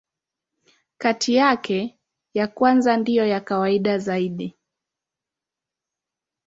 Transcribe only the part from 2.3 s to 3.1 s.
ya kwanza